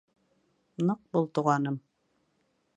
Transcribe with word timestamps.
—Ныҡ 0.87 1.03
бул, 1.13 1.29
туғаным! 1.39 1.81